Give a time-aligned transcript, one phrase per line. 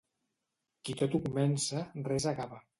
[0.89, 2.63] Qui tot ho comença, res acaba.